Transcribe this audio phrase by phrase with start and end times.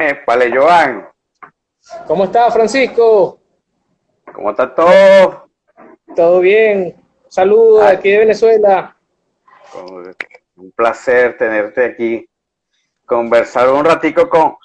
[0.26, 1.08] Vale, Joan.
[2.06, 3.40] ¿Cómo está, Francisco?
[4.32, 5.48] ¿Cómo está todo?
[6.14, 6.96] Todo bien.
[7.28, 7.96] Saludos Ay.
[7.96, 8.96] aquí de Venezuela.
[10.56, 12.28] Un placer tenerte aquí.
[13.06, 14.56] Conversar un ratico con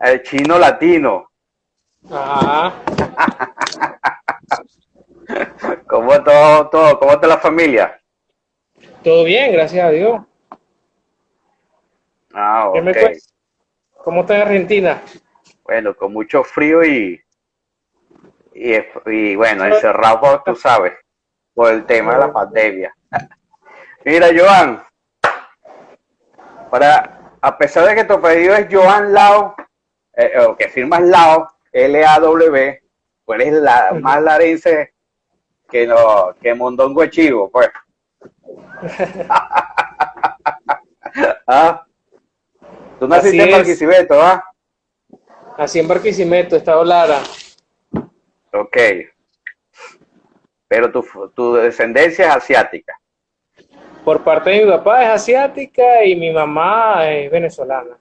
[0.00, 1.30] el chino latino.
[2.10, 2.74] Ajá.
[5.88, 6.98] ¿Cómo todo, todo?
[6.98, 8.00] ¿Cómo está la familia?
[9.02, 10.20] Todo bien, gracias a Dios.
[12.32, 12.92] Ah, ¿Qué me?
[14.08, 15.02] ¿Cómo está en Argentina?
[15.64, 17.22] Bueno, con mucho frío y,
[18.54, 20.94] y, y bueno, encerrado, tú sabes,
[21.52, 22.96] por el tema de la pandemia.
[24.06, 24.82] Mira, Joan,
[26.70, 29.54] para, a pesar de que tu apellido es Joan Lao,
[30.14, 32.82] eh, o que firmas Lao, L-A-W,
[33.26, 34.94] pues eres la, más larense
[35.70, 37.68] que, no, que Mondongo Chivo, pues.
[41.46, 41.84] ¿Ah?
[42.98, 43.50] Tú naciste en.
[43.50, 44.44] Barquisimeto, ¿ah?
[45.56, 47.20] Así en Barquisimeto, Estado Lara.
[48.52, 48.76] Ok.
[50.68, 51.04] Pero tu,
[51.34, 52.98] tu descendencia es asiática.
[54.04, 57.98] Por parte de mi papá es asiática y mi mamá es venezolana.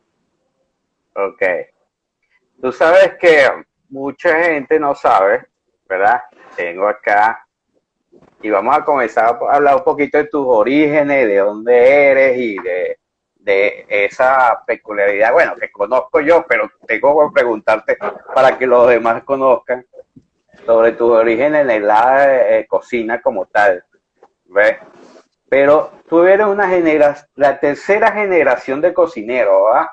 [1.15, 1.43] Ok.
[2.61, 3.47] Tú sabes que
[3.89, 5.45] mucha gente no sabe,
[5.87, 6.21] ¿verdad?
[6.55, 7.47] Tengo acá
[8.41, 12.57] y vamos a comenzar a hablar un poquito de tus orígenes, de dónde eres y
[12.59, 12.96] de,
[13.47, 17.97] de esa peculiaridad, bueno, que conozco yo, pero tengo que preguntarte
[18.35, 19.87] para que los demás conozcan
[20.65, 23.85] sobre tus orígenes en la eh, cocina como tal,
[24.47, 24.75] ¿ves?
[25.47, 29.87] Pero tú eres una generación, la tercera generación de cocinero, ¿verdad?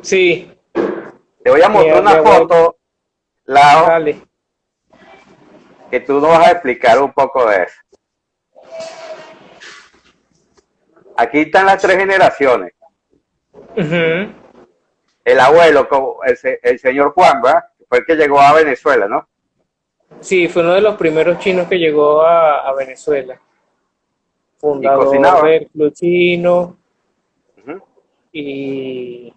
[0.00, 2.78] Sí, Te voy a mostrar una foto,
[3.44, 4.22] Lao, dale.
[5.90, 7.80] que tú nos vas a explicar un poco de eso.
[11.20, 12.72] Aquí están las tres generaciones.
[13.74, 15.88] El abuelo,
[16.24, 17.64] el, el señor Juan, ¿verdad?
[17.88, 19.28] Fue el que llegó a Venezuela, ¿no?
[20.20, 23.38] Sí, fue uno de los primeros chinos que llegó a, a Venezuela.
[24.58, 26.76] Fundador del Club Chino
[28.32, 29.32] y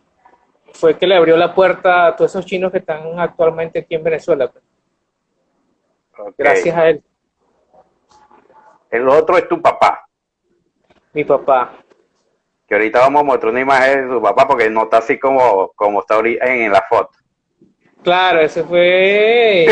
[0.74, 4.04] fue que le abrió la puerta a todos esos chinos que están actualmente aquí en
[4.04, 4.52] Venezuela.
[4.52, 4.64] pues.
[6.38, 7.04] Gracias a él,
[8.90, 10.01] El otro es tu papá,
[11.14, 11.74] mi papá.
[12.68, 15.72] que ahorita vamos a mostrar una imagen de tu papá porque no está así como,
[15.76, 17.12] como está ahorita en la foto.
[18.04, 19.68] Claro, ese fue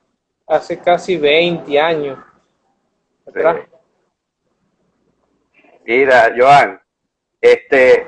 [0.46, 2.18] hace casi 20 años.
[3.26, 3.56] atrás.
[5.52, 5.60] Sí.
[5.84, 6.80] Mira, Joan,
[7.40, 8.06] este,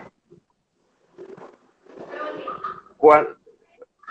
[2.97, 3.37] ¿cuán-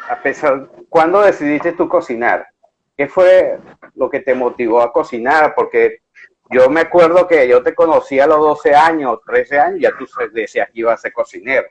[0.10, 2.48] a pesar, ¿cuándo decidiste tú cocinar?
[2.96, 3.60] ¿Qué fue
[3.96, 5.54] lo que te motivó a cocinar?
[5.56, 6.00] Porque
[6.50, 10.06] yo me acuerdo que yo te conocí a los 12 años, 13 años, ya tú
[10.32, 11.68] decías que ibas a ser cocinero.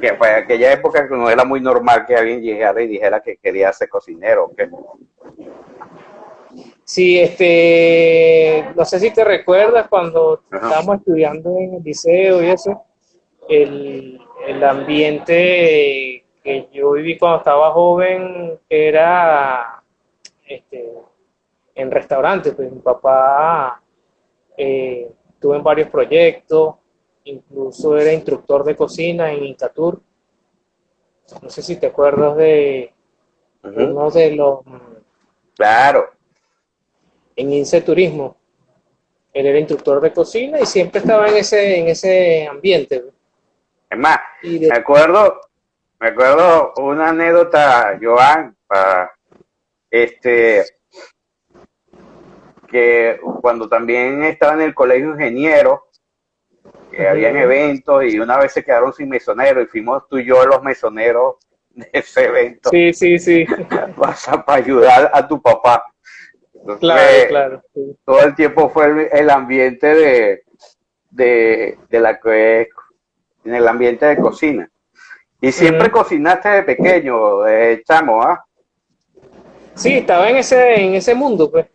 [0.00, 3.36] Que fue aquella época que no era muy normal que alguien llegara y dijera que
[3.36, 4.46] quería ser cocinero.
[4.46, 4.62] ¿ok?
[6.84, 10.66] Sí, este, no sé si te recuerdas cuando Ajá.
[10.68, 12.84] estábamos estudiando en el liceo y eso,
[13.48, 19.82] el, el ambiente que yo viví cuando estaba joven era
[20.46, 20.92] este,
[21.78, 23.80] en restaurantes, pues mi papá
[24.56, 26.74] eh, estuvo en varios proyectos,
[27.24, 30.00] incluso era instructor de cocina en Incatur.
[31.40, 32.92] No sé si te acuerdas de
[33.62, 34.60] uno de los
[35.54, 36.10] Claro.
[37.36, 38.36] en INSE Turismo.
[39.32, 43.04] Él era instructor de cocina y siempre estaba en ese, en ese ambiente.
[43.90, 45.40] Es más, Y de- Me acuerdo,
[46.00, 49.12] me acuerdo una anécdota, Joan, para
[49.90, 50.64] este
[52.68, 55.86] que cuando también estaba en el colegio ingeniero,
[56.90, 57.08] que Ujú.
[57.08, 60.62] habían eventos y una vez se quedaron sin mesonero y fuimos tú y yo los
[60.62, 61.36] mesoneros
[61.70, 63.46] de ese evento sí, sí, sí,
[63.96, 65.84] para, para ayudar a tu papá.
[66.54, 67.62] Entonces, claro, claro.
[67.72, 67.96] sí.
[68.04, 70.42] todo el tiempo fue el, el ambiente de,
[71.10, 72.68] de, de la que
[73.44, 74.68] en el ambiente de cocina.
[75.40, 78.44] Y siempre cocinaste de pequeño, de chamo, ¿ah?
[79.74, 81.66] Sí, estaba en ese, en ese mundo, pues.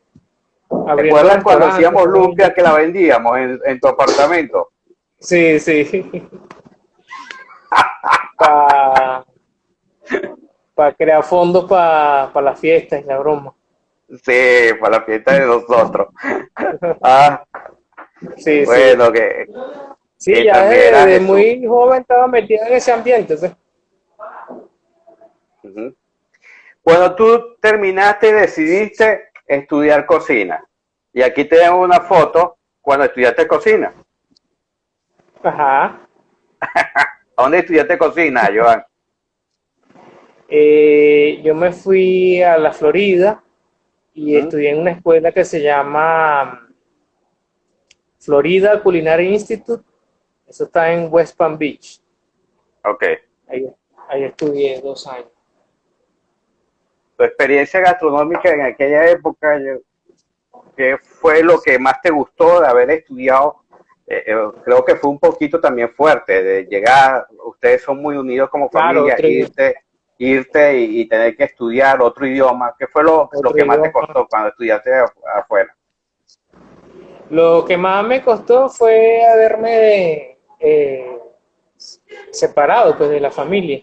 [0.85, 4.71] ¿Te Abriendo acuerdas cuando hacíamos lumpia que la vendíamos en, en tu apartamento?
[5.19, 6.29] Sí, sí.
[10.75, 13.53] Para crear fondos para las fiestas y la broma.
[14.09, 16.07] Sí, para la fiesta de nosotros.
[17.01, 17.43] Ah,
[18.37, 18.65] Sí, sí.
[18.65, 19.47] bueno, que
[20.17, 23.35] Sí, que ya desde, muy joven estaba metido en ese ambiente.
[25.63, 25.95] Ujú.
[26.81, 30.63] Cuando tú terminaste y decidiste estudiar cocina,
[31.11, 33.93] y aquí tenemos una foto cuando estudiaste cocina.
[35.41, 36.07] Ajá.
[37.35, 38.83] ¿A dónde estudiaste cocina, Joan?
[40.47, 43.43] Eh, yo me fui a la Florida
[44.13, 46.69] y estudié en una escuela que se llama
[48.19, 49.83] Florida Culinary Institute.
[50.47, 52.01] Eso está en West Palm Beach.
[52.85, 53.03] Ok.
[53.47, 53.67] Ahí,
[54.07, 55.32] ahí estudié dos años.
[57.23, 59.57] Tu experiencia gastronómica en aquella época,
[60.75, 63.63] ¿qué fue lo que más te gustó de haber estudiado?
[64.05, 64.35] Eh, eh,
[64.65, 69.15] creo que fue un poquito también fuerte de llegar, ustedes son muy unidos como familia,
[69.21, 69.73] irte,
[70.17, 72.75] irte y, tener que estudiar otro idioma.
[72.77, 74.91] ¿Qué fue lo, lo que más te costó cuando estudiaste
[75.33, 75.73] afuera?
[77.29, 81.17] Lo que más me costó fue haberme eh,
[82.31, 83.81] separado pues, de la familia.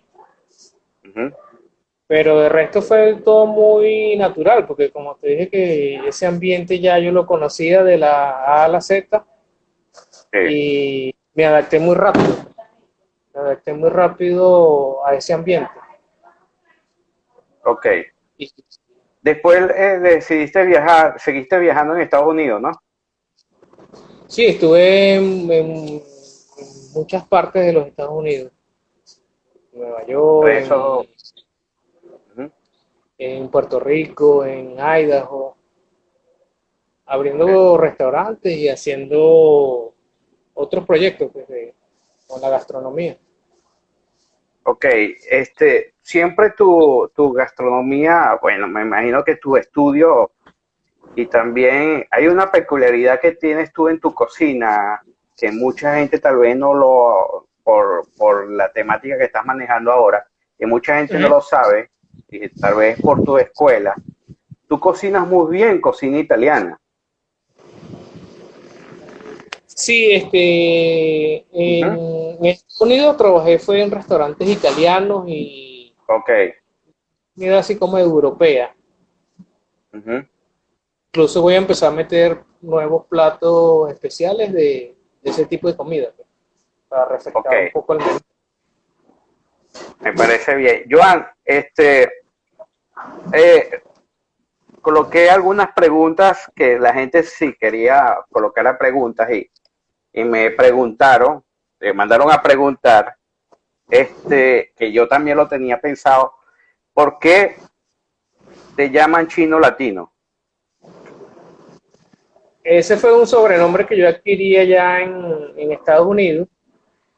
[2.10, 6.98] Pero de resto fue todo muy natural, porque como te dije que ese ambiente ya
[6.98, 9.24] yo lo conocía de la A a la Z
[10.50, 12.34] y me adapté muy rápido.
[13.32, 15.70] Me adapté muy rápido a ese ambiente.
[17.64, 17.86] Ok.
[19.22, 22.72] Después eh, decidiste viajar, seguiste viajando en Estados Unidos, ¿no?
[24.26, 26.02] Sí, estuve en,
[26.92, 28.50] muchas partes de los Estados Unidos.
[29.72, 31.19] Nueva York, en
[33.50, 35.56] Puerto Rico, en Idaho,
[37.04, 39.92] abriendo restaurantes y haciendo
[40.54, 41.46] otros proyectos pues,
[42.26, 43.18] con la gastronomía.
[44.62, 44.86] Ok,
[45.30, 50.32] este, siempre tu, tu gastronomía, bueno, me imagino que tu estudio
[51.14, 55.02] y también hay una peculiaridad que tienes tú en tu cocina,
[55.36, 60.26] que mucha gente tal vez no lo, por, por la temática que estás manejando ahora,
[60.56, 61.90] que mucha gente no lo sabe,
[62.60, 63.94] tal vez por tu escuela,
[64.68, 66.80] tú cocinas muy bien cocina italiana.
[69.66, 76.30] Sí, este, en, Estados Unidos trabajé fue en restaurantes italianos y ok.
[77.34, 78.74] comida así como europea.
[81.12, 86.28] Incluso voy a empezar a meter nuevos platos especiales de, ese tipo de comida pues,
[86.88, 88.18] para refrescar un poco el menú.
[90.00, 90.84] Me parece bien.
[90.90, 92.10] Joan, este,
[93.32, 93.82] eh,
[94.80, 99.50] coloqué algunas preguntas que la gente sí quería colocar las preguntas y,
[100.12, 101.44] y me preguntaron,
[101.78, 103.16] me mandaron a preguntar,
[103.88, 106.34] este, que yo también lo tenía pensado,
[106.92, 107.56] ¿por qué
[108.76, 110.12] te llaman chino latino?
[112.62, 116.46] Ese fue un sobrenombre que yo adquirí allá en, en Estados Unidos.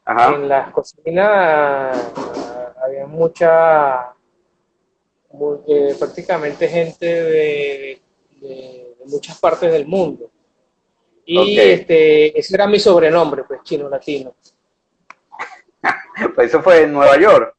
[0.07, 2.13] En las cocinas
[2.83, 4.15] había mucha
[5.67, 8.03] eh, prácticamente gente de,
[9.07, 10.31] muchas partes del mundo.
[11.25, 14.35] Y este, ese era mi sobrenombre, pues chino latino.
[16.35, 17.57] pues eso fue en Nueva York.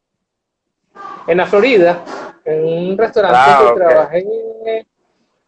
[1.27, 2.03] En la Florida,
[2.43, 4.87] en un restaurante ah, que trabajé,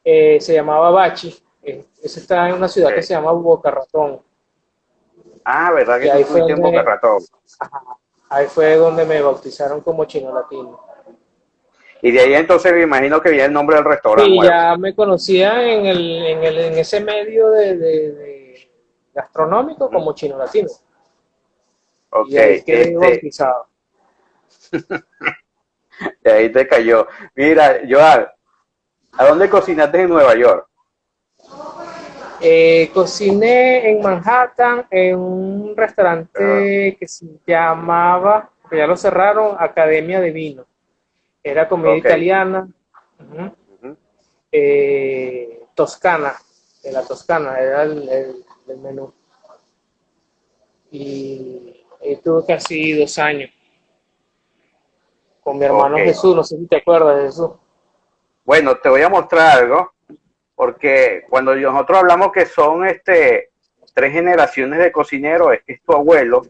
[0.03, 1.35] eh, se llamaba Bachi.
[1.61, 4.21] Ese está en una ciudad que se llama Boca Ratón.
[5.45, 7.19] Ah, ¿verdad que ahí fue en Boca Ratón?
[8.29, 10.83] ahí fue donde me bautizaron como chino latino.
[12.01, 14.29] Y de ahí entonces me imagino que viene el nombre del restaurante.
[14.29, 18.69] Y ya me conocía en, el, en, el, en ese medio de,
[19.13, 20.67] gastronómico como chino latino.
[22.09, 22.29] Ok.
[22.29, 22.97] Y ahí quedé este...
[22.97, 23.67] bautizado.
[26.23, 27.07] de ahí te cayó.
[27.35, 28.27] Mira, Joan,
[29.13, 30.67] ¿a dónde cocinaste en Nueva York?
[32.41, 36.97] Eh, cociné en Manhattan en un restaurante ah.
[36.99, 40.65] que se llamaba, que ya lo cerraron, Academia de Vino.
[41.43, 42.67] Era comida italiana,
[44.51, 46.33] eh, toscana,
[46.83, 48.43] de la toscana, era el,
[48.81, 49.13] menú.
[50.91, 51.83] Y,
[52.23, 53.49] tuve casi dos años
[55.45, 57.51] con mi hermano Jesús, no sé si te acuerdas de Jesús.
[58.43, 59.93] Bueno, te voy a mostrar algo,
[60.55, 63.51] porque cuando nosotros hablamos que son este
[63.93, 66.45] tres generaciones de cocineros, es que es tu abuelo,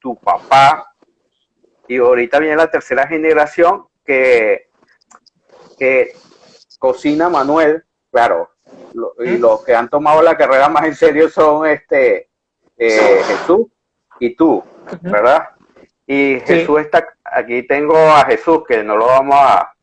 [0.00, 0.94] tu papá,
[1.86, 4.68] y ahorita viene la tercera generación, que,
[6.78, 8.50] cocina Manuel, claro,
[9.18, 12.28] y los que han tomado la carrera más en serio son este
[12.78, 13.66] eh, Jesús
[14.18, 14.64] y tú,
[15.02, 15.50] ¿verdad?
[16.06, 19.74] Y Jesús está, aquí tengo a Jesús, que no lo vamos a...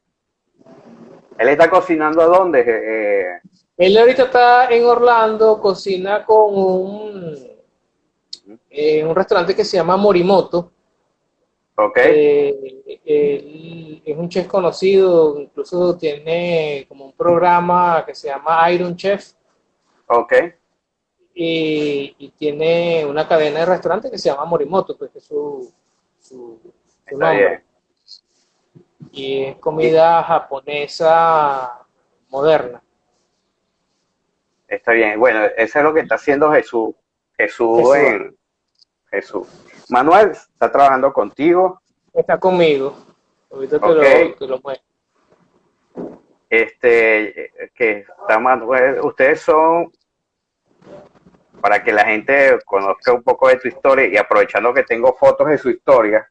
[1.38, 2.64] Él está cocinando a dónde?
[2.66, 3.42] Eh,
[3.78, 7.48] Él ahorita está en Orlando, cocina con un,
[8.70, 10.72] eh, un restaurante que se llama Morimoto.
[11.76, 11.98] Ok.
[12.04, 19.34] Eh, es un chef conocido, incluso tiene como un programa que se llama Iron Chef.
[20.08, 20.34] Ok.
[21.36, 25.72] Y, tiene una cadena de restaurantes que se llama Morimoto, pues que es su,
[26.20, 26.60] su,
[27.12, 27.38] nombre.
[27.38, 27.67] bien.
[29.18, 31.84] Y es comida japonesa
[32.30, 32.84] moderna.
[34.68, 35.20] Está bien.
[35.20, 36.94] Bueno, eso es lo que está haciendo Jesús.
[37.36, 37.96] Jesús, Jesús.
[37.96, 38.38] en
[39.10, 39.48] Jesús.
[39.90, 41.82] Manuel está trabajando contigo.
[42.14, 42.96] Está conmigo.
[43.50, 44.62] Ahorita te lo, te lo.
[46.48, 49.00] Este, que está Manuel.
[49.02, 49.92] Ustedes son,
[51.60, 55.48] para que la gente conozca un poco de tu historia y aprovechando que tengo fotos
[55.48, 56.30] de su historia,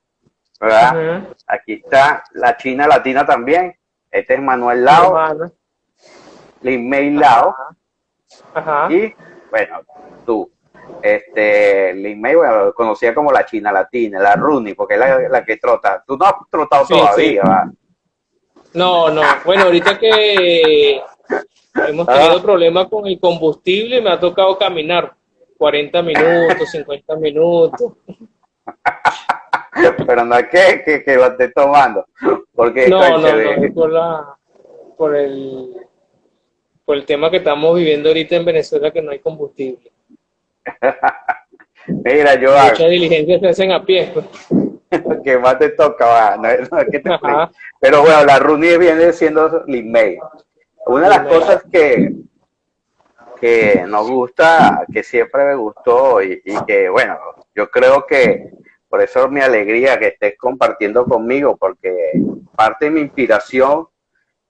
[1.46, 3.76] Aquí está la China Latina también.
[4.10, 5.16] Este es Manuel Lao.
[6.62, 7.54] Lin Mei Lao.
[8.54, 8.88] Ajá.
[8.90, 9.14] Y
[9.50, 9.80] bueno,
[10.24, 10.50] tú,
[11.02, 15.28] este, Lin May, bueno, lo conocía como la China Latina, la Rooney, porque es la,
[15.28, 16.02] la que trota.
[16.06, 17.70] Tú no has trotado Sí, todavía.
[18.74, 19.22] No, no.
[19.44, 21.00] Bueno, ahorita que
[21.88, 22.42] hemos tenido Ah.
[22.42, 25.14] problemas con el combustible, me ha tocado caminar
[25.58, 27.92] 40 minutos, 50 minutos.
[30.06, 32.06] Pero no es que, que, que lo esté tomando,
[32.54, 34.36] porque No, no, no, es por la,
[34.96, 35.74] por el,
[36.84, 39.90] por el tema que estamos viviendo ahorita en Venezuela que no hay combustible.
[41.86, 44.10] mira, yo Muchas diligencias se hacen a pie.
[44.12, 44.26] pues.
[45.24, 47.10] que más te toca, va, no, no es que te.
[47.80, 50.18] Pero bueno, la Rooney viene siendo Lin May.
[50.86, 52.12] Una de las cosas que,
[53.40, 57.18] que nos gusta, que siempre me gustó y, y que, bueno,
[57.54, 58.52] yo creo que
[58.88, 62.12] por eso mi alegría que estés compartiendo conmigo, porque
[62.54, 63.88] parte de mi inspiración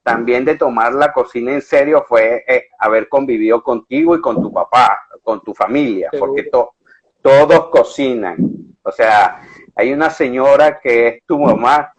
[0.02, 4.52] también de tomar la cocina en serio fue eh, haber convivido contigo y con tu
[4.52, 6.33] papá, con tu familia, Seguro.
[6.33, 6.75] porque to-
[7.21, 8.37] todos cocinan.
[8.83, 9.40] O sea,
[9.75, 11.93] hay una señora que es tu mamá,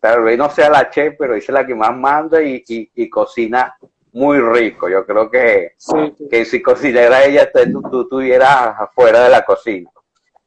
[0.00, 3.08] tal vez no sea la chef, pero es la que más manda y, y- y
[3.08, 3.76] cocina
[4.12, 4.88] muy rico.
[4.88, 6.28] Yo creo que, Sí, sí.
[6.28, 9.88] que si cocinara ella, tú, tú estuvieras afuera de la cocina.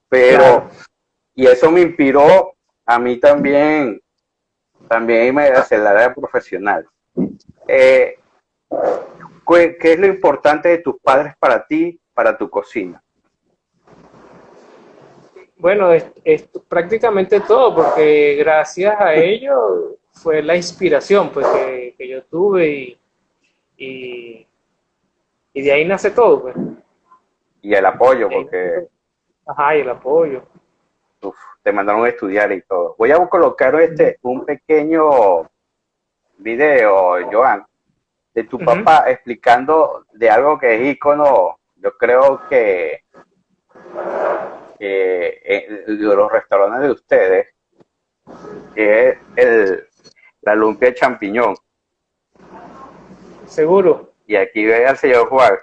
[0.09, 0.69] Pero, Claro.
[1.39, 2.53] Y eso me inspiró
[2.86, 4.01] a mí también,
[4.89, 6.86] también me hacer la área profesional.
[7.65, 8.19] Eh,
[9.48, 13.01] ¿qué, es lo importante de tus padres para ti, para tu cocina?
[15.55, 22.05] Bueno, es, es prácticamente todo, porque gracias a ello fue la inspiración pues, que, que
[22.05, 23.00] yo tuve y,
[23.77, 24.48] y,
[25.53, 26.41] y de ahí nace todo.
[26.41, 26.55] Pues.
[27.62, 28.89] Y el apoyo, porque.
[29.46, 30.43] Ajá, y el apoyo.
[31.21, 32.95] Uf, te mandaron a estudiar y todo.
[32.97, 35.49] Voy a colocar este un pequeño
[36.38, 37.65] video, Joan,
[38.33, 43.03] de tu papá explicando de algo que es ícono, yo creo que,
[44.77, 47.55] que en los restaurantes de ustedes,
[48.73, 49.88] que es el,
[50.41, 51.55] la lumpia de champiñón.
[53.45, 54.13] Seguro.
[54.27, 55.57] Y aquí ve al señor Juan.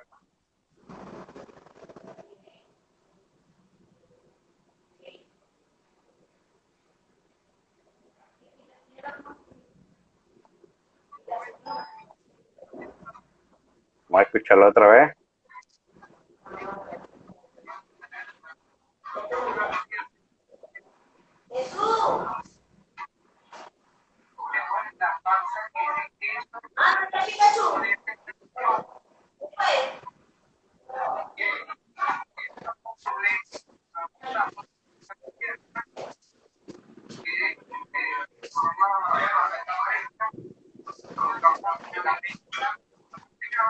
[14.16, 15.12] Vamos a escucharlo otra vez.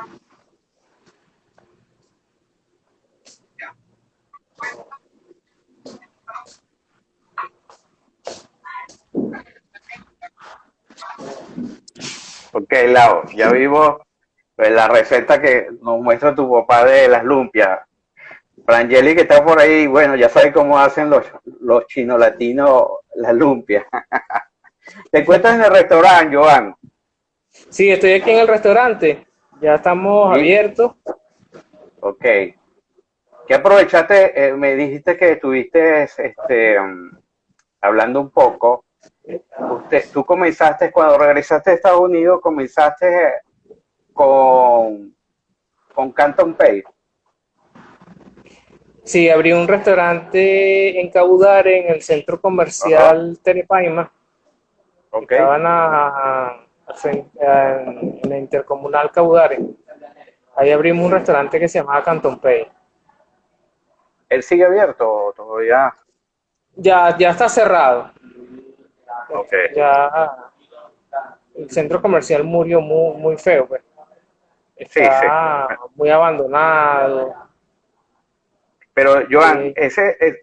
[0.08, 0.35] Ok,
[12.70, 13.96] Lau, ya vimos
[14.54, 17.80] pues, la receta que nos muestra tu papá de las lumpias.
[18.64, 21.24] Frangeli que está por ahí, bueno, ya sabe cómo hacen los,
[21.60, 23.84] los chinos latinos las lumpias.
[25.10, 26.74] ¿Te encuentras en el restaurante, Joan?
[27.48, 29.26] Sí, estoy aquí en el restaurante.
[29.60, 30.40] Ya estamos Sí.
[30.40, 30.92] abiertos.
[32.00, 32.24] Ok.
[33.46, 34.48] ¿Qué aprovechaste?
[34.48, 37.18] Eh, me dijiste que estuviste este, mm,
[37.82, 38.84] hablando un poco.
[39.58, 43.34] Usted, tú comenzaste, cuando regresaste a Estados Unidos, comenzaste
[44.12, 45.14] con,
[45.94, 46.82] con Canton Pay.
[49.04, 54.10] Sí, abrí un restaurante en Caudare, en el centro comercial Terepaima.
[55.10, 55.30] Ok.
[55.32, 56.62] Estaban a-
[57.04, 59.58] en la intercomunal Caudare.
[60.56, 62.66] Ahí abrimos un restaurante que se llamaba Canton Pay.
[64.28, 65.92] ¿Él sigue abierto todavía?
[66.74, 68.10] Ya, ya está cerrado.
[69.30, 69.52] Ok.
[69.74, 70.36] Ya
[71.56, 73.82] el centro comercial murió muy, muy feo, pues.
[74.90, 77.34] Sí, Está muy abandonado.
[78.92, 79.72] Pero, Joan, Sí.
[79.76, 80.38] ese, es-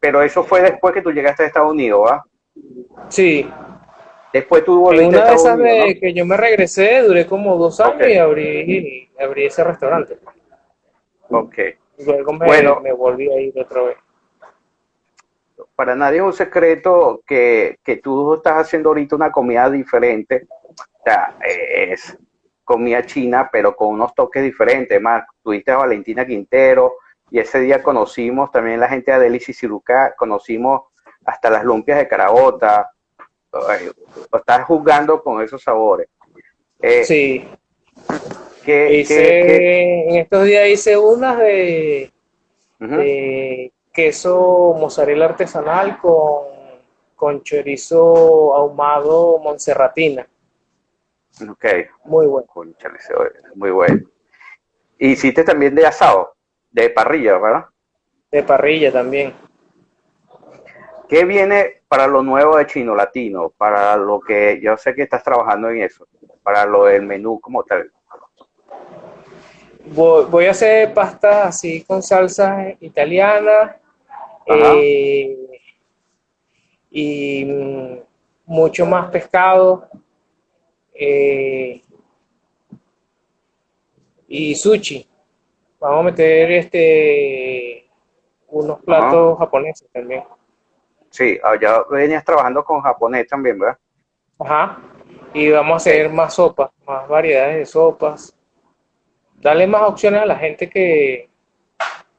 [0.00, 2.24] pero eso fue después que tú llegaste a Estados Unidos, ¿va?
[3.08, 3.48] Sí.
[4.32, 7.80] Después tú volviste una de esas Unidos, de que yo me regresé, duré como dos
[7.80, 10.18] años y abrí, abrí ese restaurante.
[11.30, 11.54] Ok.
[12.06, 12.80] Luego me, Bueno.
[12.80, 13.96] me volví a ir otra vez.
[15.80, 20.46] Para nadie es un secreto que, que tú estás haciendo ahorita una comida diferente.
[20.62, 22.18] O sea, es
[22.64, 25.00] comida china, pero con unos toques diferentes.
[25.00, 26.96] Más, tuviste a Valentina Quintero
[27.30, 30.82] y ese día conocimos también la gente de Delicia y Ciruca, conocimos
[31.24, 32.90] hasta las lumpias de Carabota.
[34.36, 36.08] Estás jugando con esos sabores.
[36.82, 37.48] Eh, Sí,
[38.66, 42.12] ¿qué- hice, qué- qué- en estos días hice unas de
[43.92, 46.46] queso mozzarella artesanal con,
[47.14, 50.26] con chorizo ahumado monserratina.
[51.48, 51.64] Ok.
[52.04, 52.46] Muy bueno.
[53.54, 54.00] Muy bueno.
[54.98, 56.34] Hiciste también de asado,
[56.70, 57.66] de parrilla, ¿verdad?
[58.30, 59.32] De parrilla también.
[61.08, 63.50] ¿Qué viene para lo nuevo de Chino Latino?
[63.50, 66.06] Para lo que yo sé que estás trabajando en eso,
[66.42, 67.90] para lo del menú como tal.
[69.92, 73.76] Voy, a hacer pastas así con salsa italiana
[74.48, 74.74] Ajá.
[74.76, 75.36] eh,
[76.92, 77.44] y
[78.46, 79.88] mucho más pescado
[80.94, 81.82] eh,
[84.28, 85.08] y sushi.
[85.80, 87.88] Vamos a meter este
[88.46, 90.22] unos platos japoneses también.
[91.10, 93.76] Sí, ah, ya venías trabajando con japonés también, ¿verdad?
[94.38, 94.78] Ajá.
[95.34, 98.36] Y vamos a hacer más sopas, más variedades de sopas.
[99.40, 101.30] Darle más opciones a la gente que,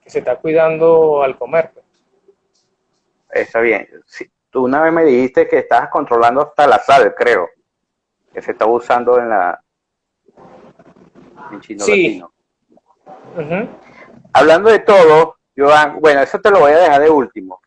[0.04, 1.72] que se está cuidando al comer.
[1.74, 1.86] pues.
[3.30, 3.88] Está bien.
[4.06, 7.48] Sí, tú una vez me dijiste que estabas controlando hasta la sal, creo,
[8.34, 9.64] que se está usando en la
[11.52, 12.20] en Chino Sí.
[12.20, 12.32] Latino.
[14.34, 17.62] Hablando de todo, Joan, bueno, eso te lo voy a dejar de último.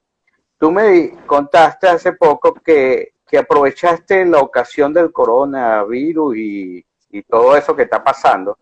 [0.59, 7.57] Tú me contaste hace poco que, que aprovechaste la ocasión del coronavirus y, y todo
[7.57, 8.59] eso que está pasando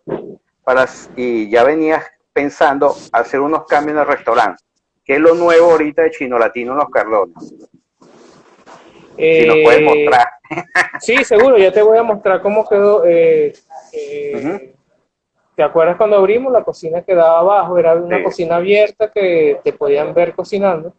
[0.65, 4.63] para, y ya venías pensando hacer unos cambios en el restaurante.
[5.05, 7.55] ¿Qué es lo nuevo ahorita de Chino Latino en los Carlones?
[9.17, 10.29] Si nos puedes Eh, mostrar.
[11.01, 13.05] Sí, seguro, ya te voy a mostrar cómo quedó.
[13.05, 13.53] eh,
[13.93, 14.75] eh.
[15.57, 16.53] ¿Te acuerdas cuando abrimos?
[16.53, 18.25] La cocina quedaba abajo, era una Sí.
[18.25, 20.95] cocina abierta que te podían ver cocinando.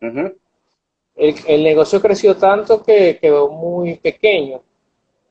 [0.00, 4.62] El, el negocio creció tanto que quedó muy pequeño.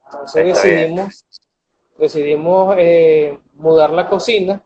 [0.05, 0.77] Entonces Está bien.
[0.95, 1.25] decidimos,
[1.97, 4.63] decidimos eh, mudar la cocina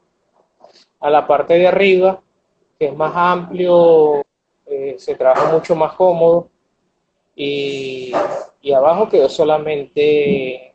[0.99, 2.21] a la parte de arriba,
[2.79, 4.23] que es más amplio,
[4.65, 6.49] eh, se trabaja mucho más cómodo,
[7.35, 8.13] y,
[8.61, 10.73] y abajo quedó solamente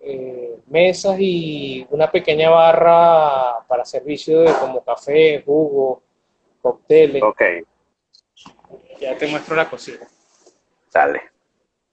[0.00, 6.02] eh, mesas y una pequeña barra para servicio de como café, jugo,
[6.62, 7.22] cócteles.
[7.22, 7.42] Ok,
[9.00, 10.06] Ya te muestro la cocina.
[10.88, 11.22] sale.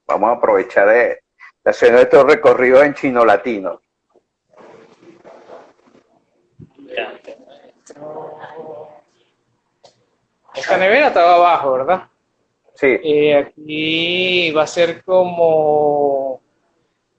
[0.07, 1.07] Vamos a aprovechar de,
[1.63, 3.79] de hacer nuestro recorrido en Chino Latino.
[6.95, 7.78] Ya te muestro.
[10.55, 12.03] Esta nevera estaba abajo, ¿verdad?
[12.75, 16.41] Sí, Eh, aquí va a ser como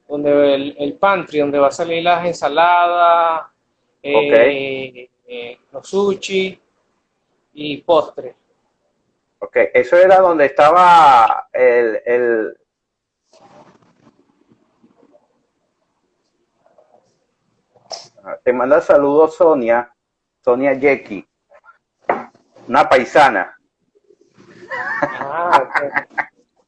[0.08, 3.46] donde el, el pantry, donde va a salir las ensaladas,
[4.02, 6.60] eh, eh, los sushi
[7.54, 8.34] y postre.
[9.38, 9.56] ok.
[9.74, 12.56] Eso era donde estaba el, el...
[18.44, 19.94] Te manda saludos Sonia,
[20.42, 21.26] Sonia Yeki,
[22.68, 23.56] una paisana.
[25.18, 25.68] Ah.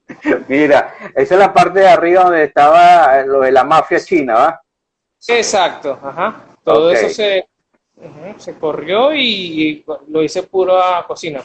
[0.49, 4.35] Mira, esa es la parte de arriba donde estaba eh, lo de la mafia china,
[4.35, 4.63] ¿va?
[5.19, 6.43] Sí, exacto, ajá.
[6.63, 7.49] Todo eso se,
[8.39, 11.45] se corrió y, y lo hice pura cocina.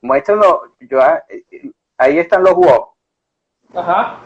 [0.00, 2.94] Muéstranos, yo, ah, eh, eh, ahí están los wok.
[3.74, 4.18] Ajá.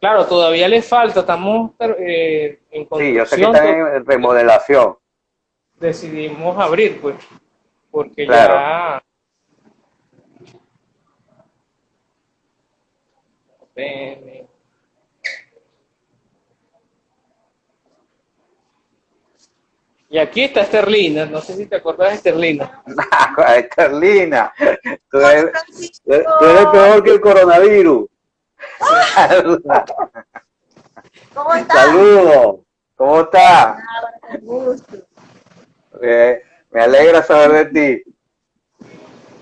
[0.00, 4.96] Claro, todavía le falta, estamos eh, en Sí, yo sé que están en remodelación.
[5.74, 7.16] decidimos abrir, pues,
[7.90, 8.54] porque Claro.
[8.54, 9.02] ya...
[13.74, 14.48] Ven,
[20.10, 22.82] Y aquí está Esterlina, no sé si te acuerdas de Esterlina.
[23.58, 24.52] Esterlina,
[25.10, 25.52] tú eres,
[26.02, 28.06] tú eres peor que el coronavirus.
[31.34, 31.78] ¿Cómo estás?
[31.78, 32.60] Saludos,
[32.96, 33.28] ¿cómo
[34.42, 34.96] gusto.
[36.02, 38.14] Eh, me alegra saber de ti.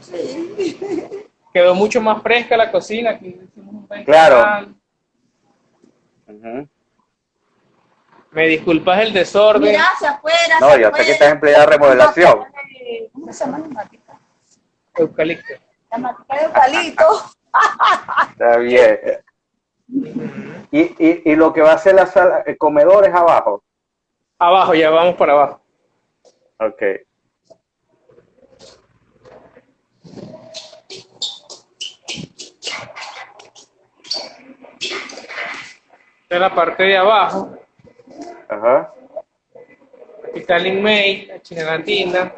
[0.00, 1.26] Sí.
[1.52, 3.18] Quedó mucho más fresca la cocina,
[3.56, 4.68] un Claro.
[8.30, 9.70] Me disculpas el desorden.
[9.70, 10.60] Mira hacia afuera.
[10.60, 12.44] No, yo sé que estás empleada de remodelación.
[13.12, 14.18] ¿Cómo se llama la matica?
[14.96, 15.54] Eucalipto.
[15.90, 17.35] La matica de eucalipto.
[18.32, 19.00] Está bien.
[20.70, 23.62] Y, y, y lo que va a ser la sala, el comedor es abajo.
[24.38, 25.60] Abajo, ya vamos para abajo.
[26.58, 26.82] Ok.
[36.22, 37.56] Esta es la parte de abajo.
[38.48, 38.92] Ajá.
[40.28, 42.34] Aquí está el Inmate, la China Latina.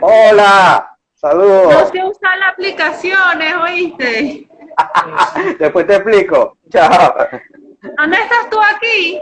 [0.00, 0.97] Hola.
[1.20, 1.90] No Saludos.
[1.92, 4.48] sé usar las aplicaciones, ¿oíste?
[5.58, 6.56] Después te explico.
[6.70, 7.14] Chao.
[7.96, 9.20] ¿Dónde estás tú aquí?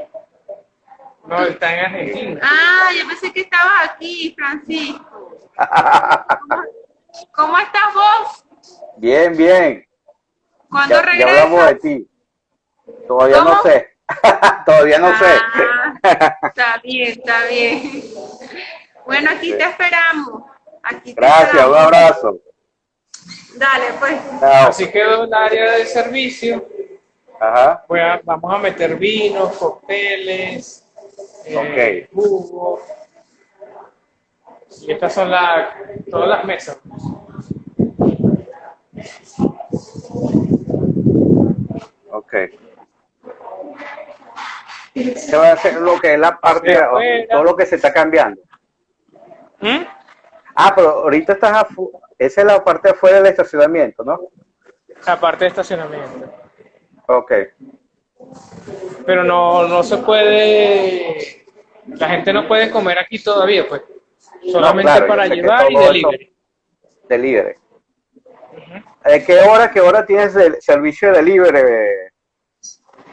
[1.24, 2.40] No, está en Argentina.
[2.42, 5.38] Ah, yo pensé que estabas aquí, Francisco.
[7.32, 8.44] ¿Cómo estás vos?
[8.98, 9.86] Bien, bien.
[10.68, 11.80] ¿Cuándo Ya, ya hablamos de regresas?
[11.80, 12.08] ti.
[13.08, 13.96] Todavía no sé.
[14.66, 15.24] Todavía no sé.
[15.54, 18.02] Ah, está bien, está bien.
[19.06, 20.42] Bueno, aquí te esperamos.
[20.88, 22.40] Aquí te Gracias, un abrazo.
[23.56, 24.14] Dale, pues.
[24.40, 24.68] Chao.
[24.68, 26.64] Así quedó el área de servicio.
[27.40, 27.84] Ajá.
[27.88, 30.84] Voy a- vamos a meter vinos, cócteles,
[31.44, 32.80] eh, jugo.
[34.82, 35.70] Y estas son las,
[36.10, 36.78] todas las mesas.
[42.10, 42.34] Ok.
[45.16, 46.78] Se va a hacer lo que es la parte,
[47.30, 48.40] todo lo que se está cambiando.
[49.60, 49.95] ¿Mm?
[50.56, 54.18] Ah, pero ahorita estás afu- esa es la parte afuera del estacionamiento, ¿no?
[55.06, 56.32] Aparte de estacionamiento.
[57.08, 57.32] Ok.
[59.04, 61.44] Pero no, no se puede,
[61.86, 63.82] la gente no puede comer aquí todavía, pues.
[64.50, 66.32] Solamente claro, para llevar y delivery.
[67.08, 67.54] Delivery.
[69.04, 72.10] ¿De qué hora, qué hora tienes el servicio de delivery,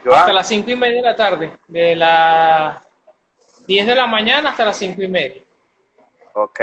[0.04, 0.18] Joan?
[0.20, 2.82] Hasta las cinco y media de la tarde, de las
[3.66, 5.42] 10 de la mañana hasta las cinco y media.
[6.32, 6.60] Ok.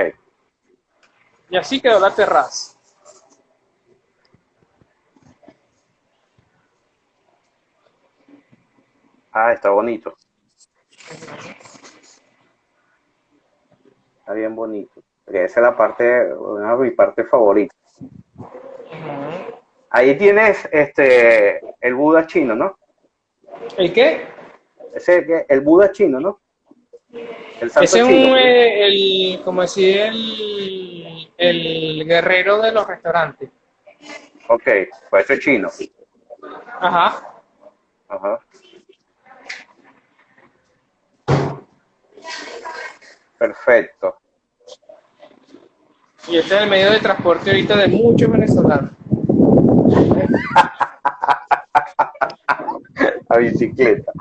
[1.51, 2.77] Y así quedó la terraza.
[9.31, 10.13] Ah, está bonito.
[14.19, 15.01] Está bien bonito.
[15.25, 17.77] Porque Esa es la parte, una de mis partes favoritas.
[19.89, 22.77] Ahí tienes este el Buda chino, ¿no?
[23.77, 24.25] ¿El qué?
[24.93, 26.39] Ese que- el Buda chino, ¿no?
[27.13, 33.49] El santo Ese es un, eh, el, como decir, el, el guerrero de los restaurantes.
[34.47, 34.63] Ok,
[35.09, 35.69] pues eso es chino.
[36.79, 37.21] Ajá.
[38.07, 38.39] Ajá.
[43.37, 44.17] Perfecto.
[46.27, 48.91] Y este es el medio de transporte ahorita de muchos venezolanos.
[53.29, 54.11] La bicicleta.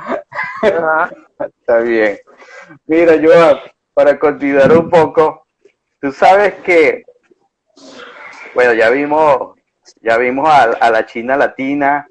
[0.62, 1.10] Ajá.
[1.38, 2.18] Está bien.
[2.86, 3.58] Mira, Joan,
[3.94, 5.46] para continuar un poco,
[6.00, 7.04] tú sabes que,
[8.54, 9.56] bueno, ya vimos,
[10.00, 12.06] ya vimos a, la China latina.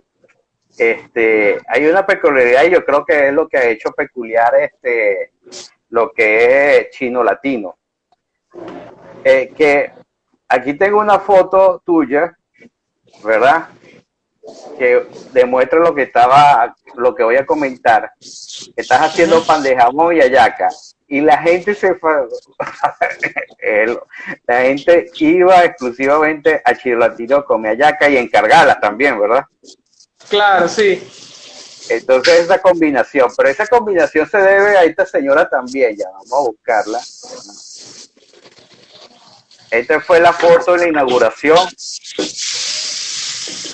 [0.78, 5.32] Este, hay una peculiaridad y yo creo que es lo que ha hecho peculiar este,
[5.89, 7.78] lo que es chino latino.
[9.24, 9.91] Eh, que
[10.48, 12.38] aquí tengo una foto tuya,
[13.24, 13.69] ¿verdad?
[14.78, 18.12] Que demuestra lo que estaba, lo que voy a comentar,
[18.75, 20.69] estás haciendo pan de jamón y ayaca.
[21.08, 22.13] Y la gente se fue,
[24.47, 29.43] la gente iba exclusivamente a Chile Latino a comer ayaca y encargarlas también, ¿verdad?
[30.30, 31.02] Claro, sí.
[31.89, 36.41] Entonces esa combinación, pero esa combinación se debe a esta señora también, ya vamos a
[36.41, 36.99] buscarla.
[39.71, 41.58] Esta fue la foto de la inauguración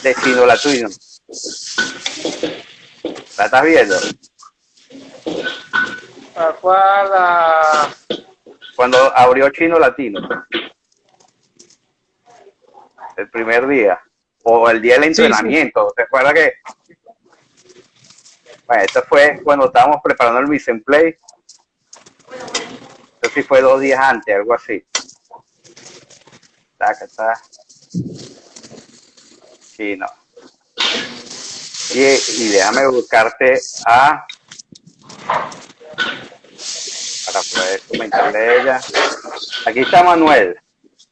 [0.04, 0.90] de Chino Latino.
[3.38, 3.96] ¿La estás viendo?
[6.36, 7.10] ¿A cuál?
[7.14, 7.94] A-
[8.76, 10.20] Cuando abrió Chino Latino.
[13.18, 14.00] El primer día.
[14.44, 15.22] O el día del Sí, sí.
[15.24, 15.92] entrenamiento.
[15.96, 16.54] ¿Te acuerdas que?
[18.68, 21.16] Bueno, esto fue cuando estábamos preparando el Mise en Play.
[23.16, 24.86] Esto sí fue dos días antes, algo así.
[26.78, 27.42] Taca, taca.
[29.76, 30.08] Sí, no.
[31.94, 34.26] Y, y déjame buscarte a
[37.26, 38.82] para poder comentarle a ella.
[39.66, 40.58] Aquí está Manuel,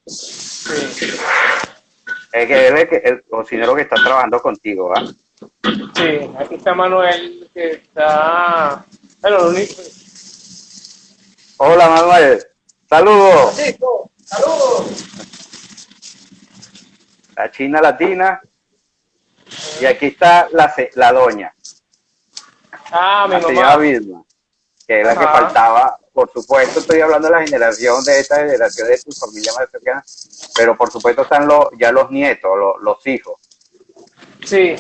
[0.06, 1.14] sí,
[2.32, 5.04] es que él es el cocinero que está trabajando contigo, ¿va?
[5.96, 8.86] sí, aquí está Manuel, que está...
[9.22, 9.82] Bueno, único...
[11.58, 12.46] Hola Manuel,
[12.90, 13.56] saludos.
[14.26, 14.88] saludos.
[17.36, 18.42] La China Latina
[19.82, 21.54] y aquí está la, la doña.
[22.92, 23.82] Ah, mi la señora mamá.
[23.82, 24.24] Vilma,
[24.88, 25.98] que es la que faltaba.
[26.14, 30.04] Por supuesto, estoy hablando de la generación de esta generación de tu familia más cercana,
[30.56, 33.42] pero por supuesto están los, ya los nietos, los, los hijos.
[34.46, 34.76] Sí.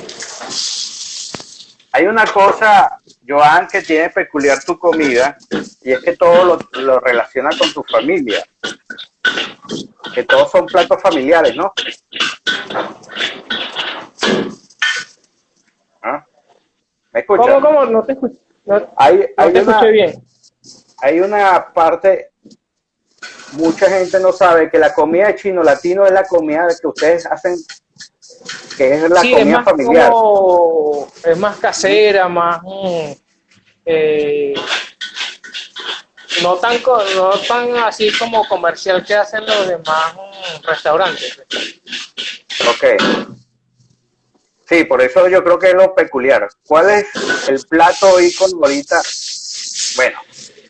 [1.92, 5.36] Hay una cosa, Joan, que tiene peculiar tu comida,
[5.82, 8.46] y es que todo lo, lo relaciona con tu familia.
[10.14, 11.74] Que todos son platos familiares, ¿no?
[17.14, 17.46] ¿Me escuchas?
[17.48, 17.86] ¿Cómo, cómo?
[17.86, 20.24] No te escuché, no, no Hay, hay te una, escuché bien.
[21.02, 22.32] hay una parte,
[23.54, 27.26] mucha gente no sabe que la comida de chino latino es la comida que ustedes
[27.28, 27.56] hacen,
[28.78, 30.12] que es la Sí, es comida más familiar.
[30.12, 33.12] como, es más casera, más, mm,
[33.86, 34.54] eh,
[36.42, 36.82] no tan,
[37.16, 41.40] no tan así como comercial que hacen los demás mm, restaurantes.
[42.70, 42.86] Ok.
[44.74, 46.48] Sí, por eso yo creo que es lo peculiar.
[46.66, 47.06] ¿Cuál es
[47.48, 49.02] el plato ícono ahorita?
[49.96, 50.20] Bueno,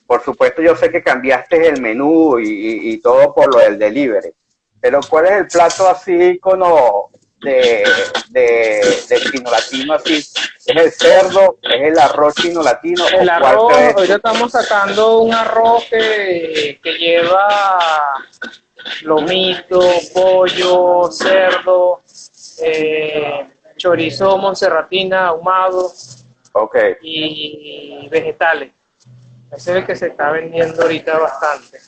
[0.05, 3.79] por supuesto yo sé que cambiaste el menú y, y- y todo por lo del
[3.79, 4.31] delivery,
[4.81, 7.83] pero ¿cuál es el plato así ícono de,
[8.29, 10.15] de, de chino latino así?
[10.15, 10.35] ¿Es
[10.67, 11.57] el cerdo?
[11.61, 13.07] ¿Es el arroz chino latino?
[13.07, 18.17] El ¿O cuál arroz, ahorita estamos sacando un arroz que, que lleva
[19.03, 19.79] lomito,
[20.13, 22.01] pollo, cerdo,
[22.61, 23.47] eh,
[23.83, 25.91] chorizo monserratina ahumado
[26.53, 28.71] Ok, y vegetales.
[29.51, 31.79] Ese es el que se está vendiendo ahorita bastante.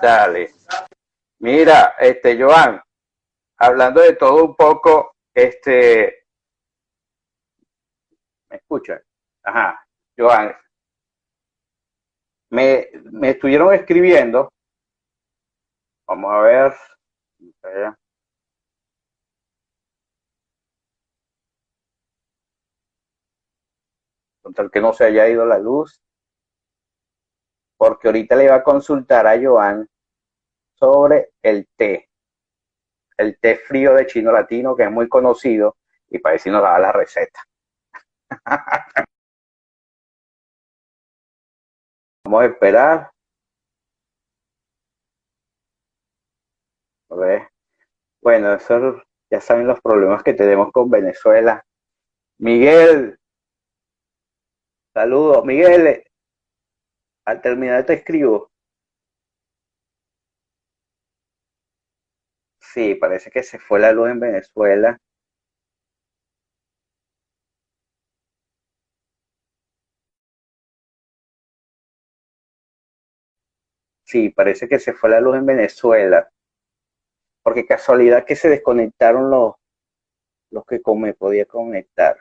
[0.00, 0.54] dale.
[1.40, 2.80] Mira, este, Joan,
[3.56, 6.26] hablando de todo un poco, este,
[8.50, 9.02] ¿me escuchan?
[9.42, 9.84] Ajá,
[10.16, 10.54] Joan,
[12.50, 14.48] me, me estuvieron escribiendo,
[16.06, 16.72] vamos a ver,
[24.42, 26.02] con tal que no se haya ido la luz,
[27.76, 29.88] porque ahorita le iba a consultar a Joan
[30.74, 32.08] sobre el té,
[33.16, 35.76] el té frío de chino latino, que es muy conocido,
[36.08, 37.42] y para ver si daba la receta.
[42.24, 43.10] Vamos a esperar.
[47.10, 47.48] A ver.
[48.22, 51.64] Bueno, eso ya saben los problemas que tenemos con Venezuela.
[52.38, 53.18] Miguel,
[54.94, 55.44] saludos.
[55.44, 56.02] Miguel,
[57.26, 58.52] al terminar te escribo.
[62.62, 64.98] Sí, parece que se fue la luz en Venezuela.
[74.04, 76.30] Sí, parece que se fue la luz en Venezuela.
[77.44, 79.54] Porque casualidad que se desconectaron los,
[80.50, 82.16] los que me podía conectar.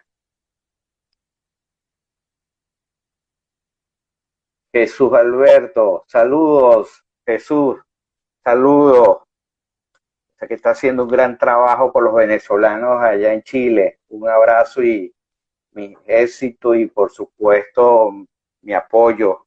[4.73, 7.03] Jesús Alberto, saludos.
[7.25, 7.77] Jesús,
[8.43, 9.23] saludos.
[10.47, 13.99] Que está haciendo un gran trabajo por los venezolanos allá en Chile.
[14.09, 15.13] Un abrazo y
[15.73, 18.11] mi éxito y por supuesto
[18.61, 19.45] mi apoyo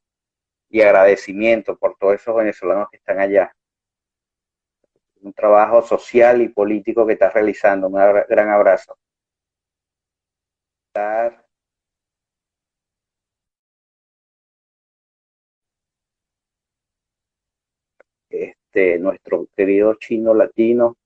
[0.69, 3.53] y agradecimiento por todos esos venezolanos que están allá.
[5.21, 7.87] Un trabajo social y político que estás realizando.
[7.87, 7.93] Un
[8.29, 8.97] gran abrazo.
[18.75, 20.97] Este, nuestro querido chino latino.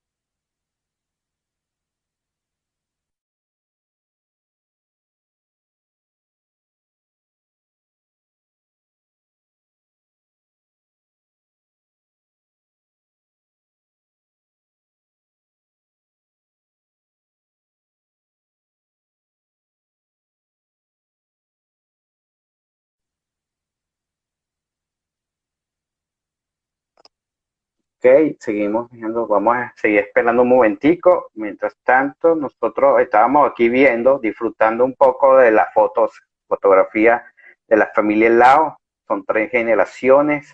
[28.01, 31.31] Ok, seguimos viendo, vamos a seguir esperando un momentico.
[31.33, 37.25] Mientras tanto, nosotros estábamos aquí viendo, disfrutando un poco de las fotos, fotografía
[37.67, 38.77] de la familia Lao.
[39.05, 40.53] Son tres generaciones.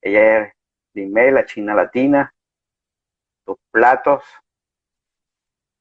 [0.00, 0.52] Ella es
[0.94, 2.32] Limé, la china latina,
[3.44, 4.22] sus platos.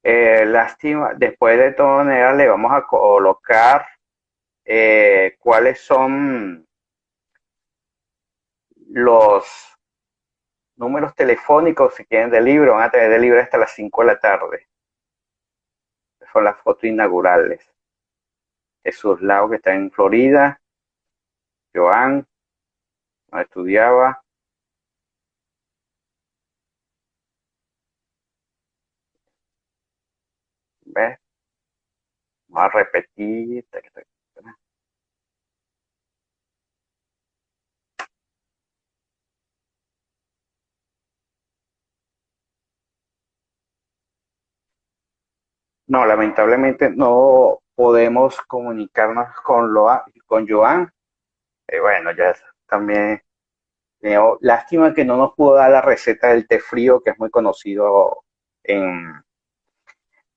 [0.02, 3.86] Eh, lástima, después de todas maneras le vamos a colocar
[4.66, 6.66] eh, cuáles son
[8.88, 9.72] los
[10.82, 14.08] números telefónicos si quieren del libro, van a tener del libro hasta las 5 de
[14.08, 14.68] la tarde.
[16.34, 17.72] Son las fotos inaugurales.
[18.84, 20.60] Jesús Lau, que está en Florida.
[21.74, 22.28] Joan,
[23.28, 24.24] donde estudiaba.
[30.86, 31.18] ¿Ves?
[32.48, 33.66] Vamos a repetir.
[45.92, 50.90] No, lamentablemente no podemos comunicarnos con, Loa, con Joan.
[51.68, 52.34] Eh, bueno, ya
[52.66, 53.22] también
[54.40, 58.24] lástima que no nos pudo dar la receta del té frío, que es muy conocido
[58.64, 59.22] en,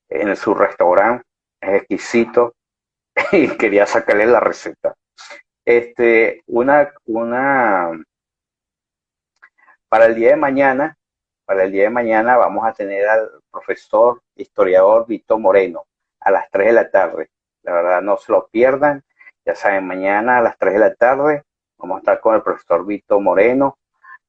[0.08, 1.24] en su restaurante.
[1.60, 2.56] Es exquisito.
[3.30, 4.92] Y quería sacarle la receta.
[5.64, 7.92] Este, una, una,
[9.88, 10.98] para el día de mañana,
[11.44, 15.86] para el día de mañana vamos a tener al profesor historiador Vito Moreno
[16.20, 17.30] a las 3 de la tarde.
[17.62, 19.02] La verdad, no se lo pierdan.
[19.44, 21.42] Ya saben, mañana a las 3 de la tarde
[21.78, 23.78] vamos a estar con el profesor Vito Moreno.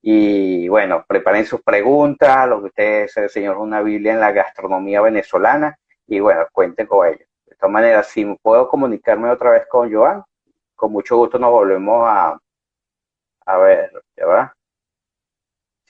[0.01, 5.77] Y bueno, preparen sus preguntas, lo que ustedes, señor, una Biblia en la gastronomía venezolana.
[6.07, 7.27] Y bueno, cuenten con ellos.
[7.45, 10.23] De todas maneras, si puedo comunicarme otra vez con Joan,
[10.75, 12.37] con mucho gusto nos volvemos a,
[13.45, 14.54] a ver, ¿ya va?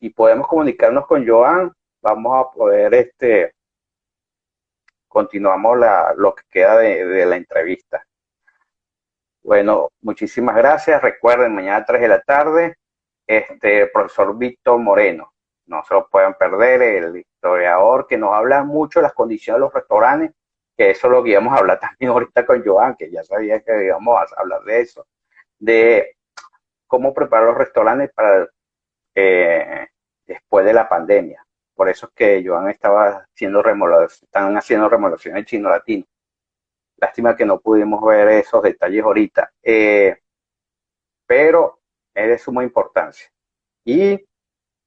[0.06, 3.56] Si podemos comunicarnos con Joan, vamos a poder, este,
[5.08, 8.06] continuamos la, lo que queda de, la entrevista.
[9.42, 11.02] Bueno, muchísimas gracias.
[11.02, 12.76] Recuerden, mañana a 3 de la tarde,
[13.26, 15.34] este profesor Víctor Moreno.
[15.66, 19.66] No se lo pueden perder, el historiador que nos habla mucho de las condiciones de
[19.66, 20.34] los restaurantes,
[20.78, 24.32] que eso lo íbamos a hablar también ahorita con Joan, que ya sabía que íbamos
[24.32, 25.08] a hablar de eso,
[25.58, 26.16] de
[26.86, 28.48] cómo preparar los restaurantes para
[29.16, 29.88] eh,
[30.26, 31.46] después de la pandemia.
[31.76, 36.06] Por eso es que Joan estaba haciendo remodelaciones, están haciendo remodelaciones chino latino.
[36.98, 39.52] Lástima que no pudimos ver esos detalles ahorita.
[39.62, 40.18] Eh,
[41.28, 41.80] pero
[42.14, 43.30] es de suma importancia.
[43.84, 44.26] Y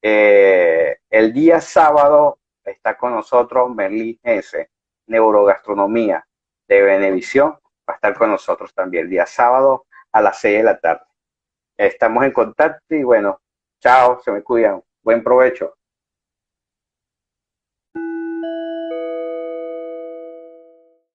[0.01, 4.69] eh, el día sábado está con nosotros Merlí S,
[5.07, 6.25] Neurogastronomía
[6.67, 7.51] de Benevisión.
[7.87, 11.05] Va a estar con nosotros también el día sábado a las 6 de la tarde.
[11.77, 13.41] Estamos en contacto y bueno,
[13.79, 14.83] chao, se me cuidan.
[15.03, 15.78] Buen provecho.